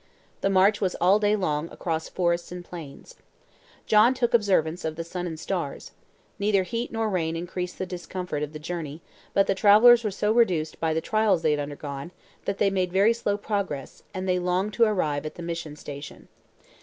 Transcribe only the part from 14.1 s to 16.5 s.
and they longed to arrive at the mission station.